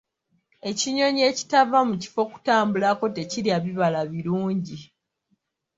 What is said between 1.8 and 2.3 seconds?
mu kifo